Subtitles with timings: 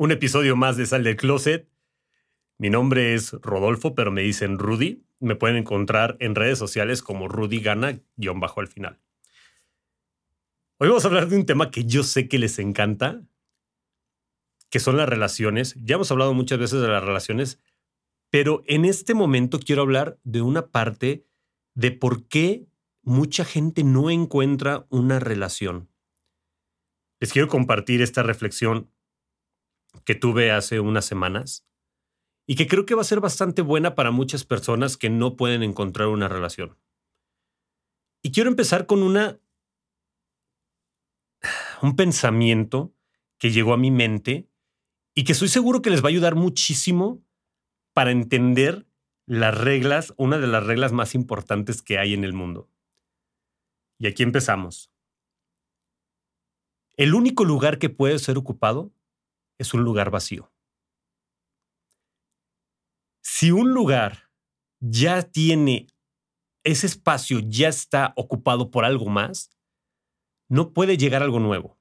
[0.00, 1.68] un episodio más de Sal del Closet.
[2.56, 5.04] Mi nombre es Rodolfo, pero me dicen Rudy.
[5.18, 8.98] Me pueden encontrar en redes sociales como Rudy Gana, guion bajo al final.
[10.78, 13.20] Hoy vamos a hablar de un tema que yo sé que les encanta,
[14.70, 15.74] que son las relaciones.
[15.76, 17.58] Ya hemos hablado muchas veces de las relaciones,
[18.30, 21.26] pero en este momento quiero hablar de una parte
[21.74, 22.64] de por qué
[23.02, 25.90] mucha gente no encuentra una relación.
[27.20, 28.88] Les quiero compartir esta reflexión
[30.04, 31.66] que tuve hace unas semanas
[32.46, 35.62] y que creo que va a ser bastante buena para muchas personas que no pueden
[35.62, 36.76] encontrar una relación.
[38.22, 39.40] Y quiero empezar con una
[41.82, 42.94] un pensamiento
[43.38, 44.48] que llegó a mi mente
[45.14, 47.22] y que estoy seguro que les va a ayudar muchísimo
[47.92, 48.86] para entender
[49.26, 52.68] las reglas, una de las reglas más importantes que hay en el mundo.
[53.98, 54.90] Y aquí empezamos.
[56.96, 58.92] El único lugar que puede ser ocupado
[59.60, 60.50] es un lugar vacío.
[63.20, 64.30] Si un lugar
[64.80, 65.86] ya tiene
[66.64, 69.50] ese espacio, ya está ocupado por algo más,
[70.48, 71.78] no puede llegar algo nuevo.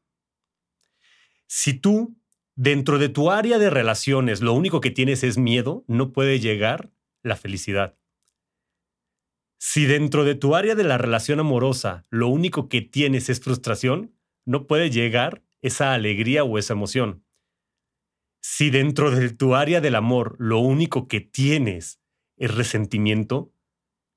[1.48, 2.18] Si tú,
[2.56, 6.92] dentro de tu área de relaciones, lo único que tienes es miedo, no puede llegar
[7.24, 7.98] la felicidad.
[9.58, 14.14] Si dentro de tu área de la relación amorosa, lo único que tienes es frustración,
[14.46, 17.24] no puede llegar esa alegría o esa emoción.
[18.42, 22.00] Si dentro de tu área del amor lo único que tienes
[22.38, 23.52] es resentimiento,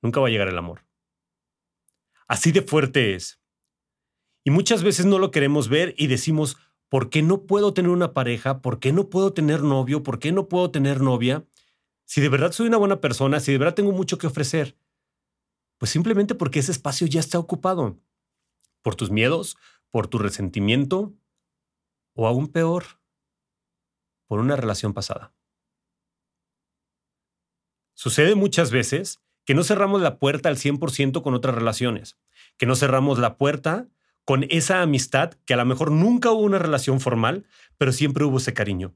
[0.01, 0.85] nunca va a llegar el amor.
[2.29, 3.41] Así de fuerte es.
[4.45, 6.57] Y muchas veces no lo queremos ver y decimos,
[6.89, 8.63] ¿por qué no puedo tener una pareja?
[8.63, 10.03] ¿Por qué no puedo tener novio?
[10.03, 11.45] ¿Por qué no puedo tener novia?
[12.05, 14.77] Si de verdad soy una buena persona, si de verdad tengo mucho que ofrecer.
[15.79, 17.99] Pues simplemente porque ese espacio ya está ocupado.
[18.83, 19.57] Por tus miedos,
[19.91, 21.13] por tu resentimiento
[22.15, 22.85] o aún peor,
[24.33, 25.35] por una relación pasada.
[27.93, 32.17] Sucede muchas veces que no cerramos la puerta al 100% con otras relaciones,
[32.57, 33.89] que no cerramos la puerta
[34.25, 37.45] con esa amistad que a lo mejor nunca hubo una relación formal,
[37.77, 38.95] pero siempre hubo ese cariño.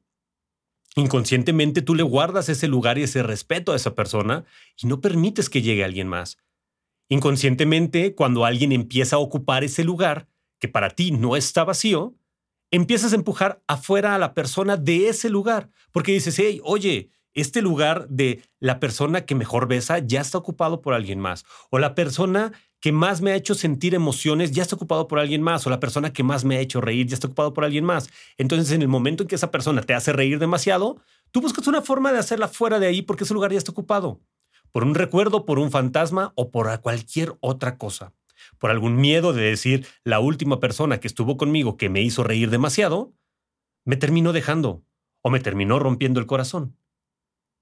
[0.94, 4.46] Inconscientemente tú le guardas ese lugar y ese respeto a esa persona
[4.80, 6.38] y no permites que llegue alguien más.
[7.10, 12.14] Inconscientemente, cuando alguien empieza a ocupar ese lugar que para ti no está vacío,
[12.70, 17.60] empiezas a empujar afuera a la persona de ese lugar, porque dices, hey, oye, este
[17.60, 21.94] lugar de la persona que mejor besa ya está ocupado por alguien más, o la
[21.94, 25.70] persona que más me ha hecho sentir emociones ya está ocupado por alguien más, o
[25.70, 28.08] la persona que más me ha hecho reír ya está ocupado por alguien más.
[28.38, 31.00] Entonces, en el momento en que esa persona te hace reír demasiado,
[31.30, 34.20] tú buscas una forma de hacerla fuera de ahí porque ese lugar ya está ocupado,
[34.72, 38.12] por un recuerdo, por un fantasma o por cualquier otra cosa
[38.58, 42.50] por algún miedo de decir la última persona que estuvo conmigo que me hizo reír
[42.50, 43.14] demasiado,
[43.84, 44.84] me terminó dejando
[45.22, 46.76] o me terminó rompiendo el corazón.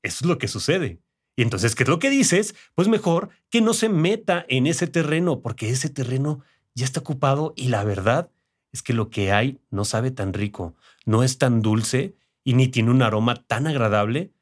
[0.02, 1.00] Eso es lo que sucede.
[1.36, 2.54] Y entonces, ¿qué es lo que dices?
[2.74, 7.54] Pues mejor que no se meta en ese terreno, porque ese terreno ya está ocupado
[7.56, 8.30] y la verdad
[8.72, 10.74] es que lo que hay no sabe tan rico,
[11.06, 14.32] no es tan dulce y ni tiene un aroma tan agradable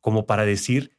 [0.00, 0.96] como para decir,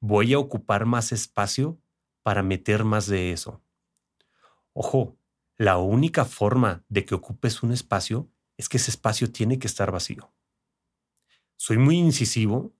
[0.00, 1.78] voy a ocupar más espacio
[2.22, 3.62] para meter más de eso.
[4.74, 5.16] Ojo,
[5.56, 9.90] la única forma de que ocupes un espacio es que ese espacio tiene que estar
[9.90, 10.32] vacío.
[11.56, 12.72] Soy muy incisivo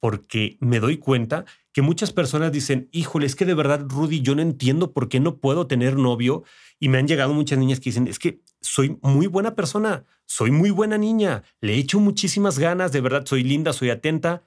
[0.00, 4.34] porque me doy cuenta que muchas personas dicen, híjole, es que de verdad, Rudy, yo
[4.34, 6.42] no entiendo por qué no puedo tener novio.
[6.78, 10.50] Y me han llegado muchas niñas que dicen, es que soy muy buena persona, soy
[10.50, 14.42] muy buena niña, le he hecho muchísimas ganas, de verdad, soy linda, soy atenta.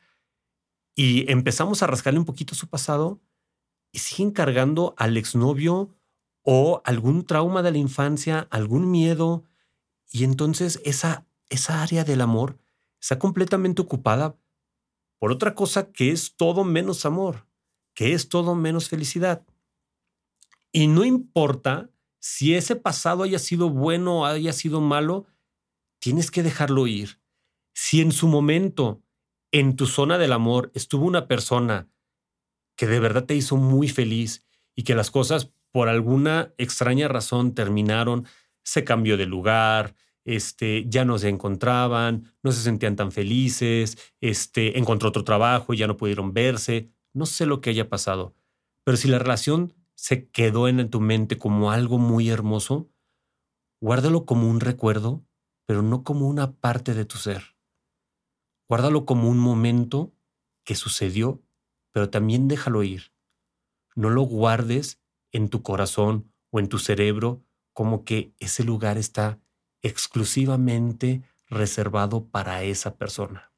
[0.96, 3.22] Y empezamos a rascarle un poquito su pasado
[3.92, 5.96] y siguen cargando al exnovio
[6.44, 9.44] o algún trauma de la infancia, algún miedo,
[10.12, 12.57] y entonces esa esa área del amor
[13.00, 14.36] está completamente ocupada
[15.19, 17.48] por otra cosa que es todo menos amor,
[17.94, 19.45] que es todo menos felicidad.
[20.72, 25.28] Y no importa si ese pasado haya sido bueno o haya sido malo,
[26.00, 27.22] tienes que dejarlo ir.
[27.74, 29.01] Si en su momento,
[29.51, 31.88] en tu zona del amor, estuvo una persona
[32.75, 37.56] que de verdad te hizo muy feliz y que las cosas por alguna extraña razón
[37.56, 38.28] terminaron,
[38.64, 44.78] se cambió de lugar, este, ya no se encontraban, no se sentían tan felices, este,
[44.78, 48.36] encontró otro trabajo y ya no pudieron verse, no sé lo que haya pasado,
[48.86, 52.92] pero si la relación se quedó en tu mente como algo muy hermoso,
[53.81, 55.25] guárdalo como un recuerdo,
[55.66, 57.58] pero no como una parte de tu ser.
[58.70, 60.14] Guárdalo como un momento
[60.64, 61.42] que sucedió,
[61.92, 63.12] pero también déjalo ir.
[63.96, 65.03] No lo guardes
[65.34, 67.44] en tu corazón o en tu cerebro
[67.74, 69.40] como que ese lugar está
[69.82, 73.52] exclusivamente reservado para esa persona.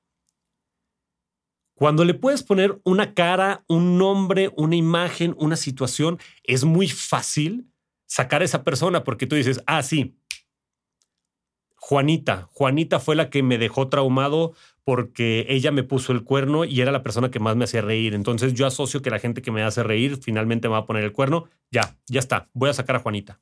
[1.75, 7.69] Cuando le puedes poner una cara, un nombre, una imagen, una situación, es muy fácil
[8.07, 10.17] sacar a esa persona porque tú dices, ah, sí,
[11.87, 16.81] Juanita, Juanita fue la que me dejó traumado porque ella me puso el cuerno y
[16.81, 18.15] era la persona que más me hacía reír.
[18.15, 21.03] Entonces yo asocio que la gente que me hace reír finalmente me va a poner
[21.03, 21.47] el cuerno.
[21.69, 23.39] Ya, ya está, voy a sacar a Juanita.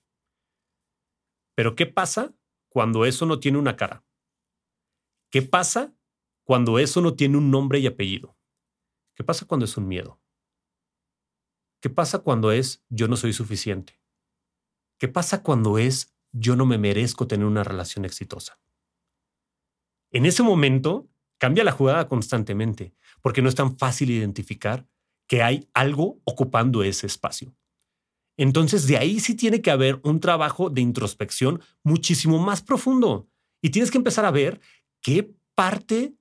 [1.56, 2.34] Pero ¿qué pasa
[2.68, 4.04] cuando eso no tiene una cara?
[5.32, 5.94] ¿Qué pasa
[6.44, 8.36] cuando eso no tiene un nombre y apellido?
[9.16, 10.20] ¿Qué pasa cuando es un miedo?
[11.82, 14.02] ¿Qué pasa cuando es yo no soy suficiente?
[15.00, 18.60] ¿Qué pasa cuando es yo no me merezco tener una relación exitosa?
[20.12, 21.10] En ese momento,
[21.44, 24.88] Cambia la jugada constantemente, porque no es tan fácil identificar
[25.28, 27.54] que hay algo ocupando ese espacio.
[28.38, 33.28] Entonces, de ahí sí tiene que haber un trabajo de introspección muchísimo más profundo.
[33.62, 34.62] Y tienes que empezar a ver
[35.02, 36.16] qué parte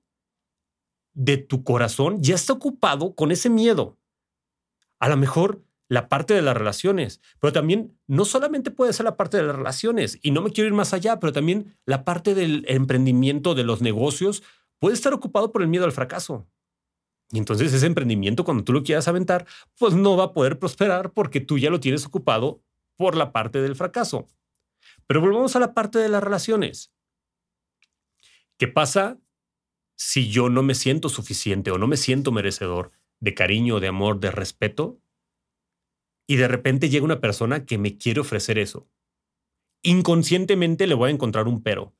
[1.13, 3.97] de tu corazón ya está ocupado con ese miedo.
[4.99, 9.17] A lo mejor la parte de las relaciones, pero también no solamente puede ser la
[9.17, 12.33] parte de las relaciones, y no me quiero ir más allá, pero también la parte
[12.35, 14.43] del emprendimiento, de los negocios,
[14.79, 16.47] puede estar ocupado por el miedo al fracaso.
[17.31, 19.47] Y entonces ese emprendimiento, cuando tú lo quieras aventar,
[19.77, 22.61] pues no va a poder prosperar porque tú ya lo tienes ocupado
[22.95, 24.27] por la parte del fracaso.
[25.07, 26.93] Pero volvamos a la parte de las relaciones.
[28.57, 29.19] ¿Qué pasa
[29.95, 34.19] si yo no me siento suficiente o no me siento merecedor de cariño, de amor,
[34.19, 34.99] de respeto?
[36.27, 38.87] Y de repente llega una persona que me quiere ofrecer eso.
[39.83, 41.95] Inconscientemente le voy a encontrar un pero.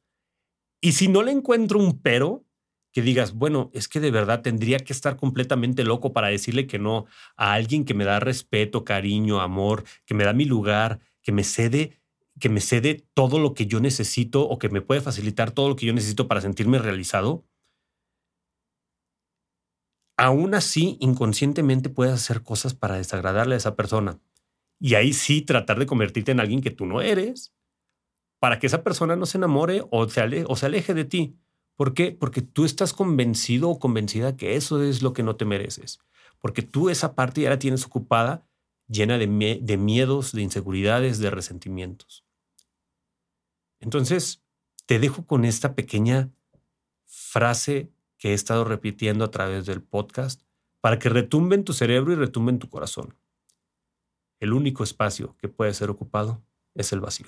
[0.81, 2.45] Y si no le encuentro un pero,
[2.93, 6.77] que digas, bueno, es que de verdad tendría que estar completamente loco para decirle que
[6.77, 7.05] no
[7.35, 11.43] a alguien que me da respeto, cariño, amor, que me da mi lugar, que me
[11.43, 11.99] cede,
[12.39, 15.75] que me cede todo lo que yo necesito o que me puede facilitar todo lo
[15.75, 17.43] que yo necesito para sentirme realizado.
[20.23, 24.21] Aún así, inconscientemente puedes hacer cosas para desagradarle a esa persona.
[24.79, 27.53] Y ahí sí tratar de convertirte en alguien que tú no eres,
[28.39, 31.35] para que esa persona no se enamore o se, aleje de ti.
[31.75, 32.13] ¿Por qué?
[32.13, 35.99] Porque tú estás convencido o convencida que eso es lo que no te mereces.
[36.39, 38.47] Porque tú esa parte ya la tienes ocupada
[38.87, 42.23] llena de miedos, de inseguridades, de resentimientos.
[43.81, 44.41] Entonces,
[44.85, 46.31] te dejo con esta pequeña
[47.03, 47.91] frase
[48.23, 50.43] que he estado repitiendo a través del podcast
[50.79, 53.17] para que retumbe en tu cerebro y retumbe en tu corazón.
[54.39, 56.41] El único espacio que puede ser ocupado
[56.73, 57.27] es el vacío.